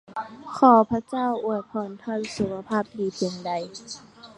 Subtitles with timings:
[0.57, 3.51] ขอพระเจ้าอวยพรท่านสุขภาพดีเพียงใด!